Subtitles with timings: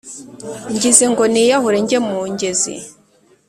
[0.73, 2.75] Ngize ngo niyahure njye mu ngezi,